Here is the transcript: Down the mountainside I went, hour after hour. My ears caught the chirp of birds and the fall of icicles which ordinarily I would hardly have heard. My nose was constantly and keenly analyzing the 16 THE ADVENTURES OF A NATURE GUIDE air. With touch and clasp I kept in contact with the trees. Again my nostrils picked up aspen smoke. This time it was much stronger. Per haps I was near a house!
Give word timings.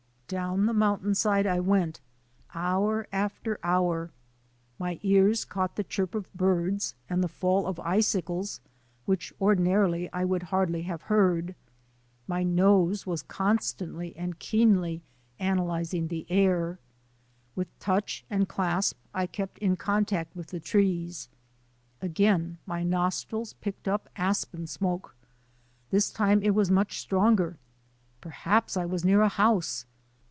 Down 0.45 0.65
the 0.65 0.73
mountainside 0.73 1.45
I 1.45 1.59
went, 1.59 1.99
hour 2.53 3.05
after 3.11 3.59
hour. 3.63 4.11
My 4.79 4.97
ears 5.03 5.43
caught 5.43 5.75
the 5.75 5.83
chirp 5.83 6.15
of 6.15 6.33
birds 6.33 6.95
and 7.09 7.21
the 7.21 7.27
fall 7.27 7.67
of 7.67 7.81
icicles 7.81 8.61
which 9.05 9.33
ordinarily 9.41 10.09
I 10.13 10.23
would 10.23 10.43
hardly 10.43 10.83
have 10.83 11.01
heard. 11.01 11.53
My 12.27 12.43
nose 12.43 13.05
was 13.05 13.23
constantly 13.23 14.15
and 14.15 14.39
keenly 14.39 15.01
analyzing 15.37 16.07
the 16.07 16.21
16 16.21 16.27
THE 16.37 16.41
ADVENTURES 16.41 16.61
OF 16.61 16.67
A 16.69 16.69
NATURE 16.69 16.77
GUIDE 16.77 17.57
air. 17.57 17.57
With 17.57 17.79
touch 17.79 18.25
and 18.29 18.47
clasp 18.47 18.97
I 19.13 19.27
kept 19.27 19.57
in 19.57 19.75
contact 19.75 20.33
with 20.33 20.47
the 20.47 20.61
trees. 20.61 21.27
Again 22.01 22.57
my 22.65 22.83
nostrils 22.83 23.51
picked 23.59 23.89
up 23.89 24.07
aspen 24.15 24.65
smoke. 24.67 25.13
This 25.89 26.09
time 26.09 26.41
it 26.41 26.55
was 26.55 26.71
much 26.71 27.01
stronger. 27.01 27.57
Per 28.21 28.29
haps 28.29 28.77
I 28.77 28.85
was 28.85 29.03
near 29.03 29.21
a 29.23 29.27
house! 29.27 29.83